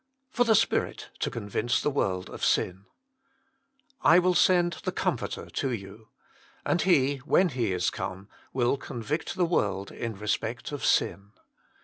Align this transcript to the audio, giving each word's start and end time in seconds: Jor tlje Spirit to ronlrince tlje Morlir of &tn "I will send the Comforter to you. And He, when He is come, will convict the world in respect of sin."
Jor 0.35 0.45
tlje 0.47 0.55
Spirit 0.55 1.09
to 1.19 1.29
ronlrince 1.29 1.79
tlje 1.83 1.93
Morlir 1.93 2.29
of 2.33 2.41
&tn 2.41 2.85
"I 4.01 4.17
will 4.17 4.33
send 4.33 4.73
the 4.83 4.91
Comforter 4.91 5.45
to 5.47 5.69
you. 5.71 6.07
And 6.65 6.81
He, 6.81 7.17
when 7.17 7.49
He 7.49 7.71
is 7.71 7.91
come, 7.91 8.27
will 8.51 8.77
convict 8.77 9.35
the 9.35 9.45
world 9.45 9.91
in 9.91 10.15
respect 10.17 10.71
of 10.71 10.83
sin." 10.83 11.33